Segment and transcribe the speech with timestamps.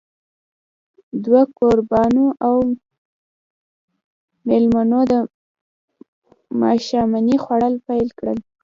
[1.25, 2.57] دوه کوربانو او
[4.47, 5.13] مېلمنو د
[6.61, 8.37] ماښامنۍ خوړل پيل کړل.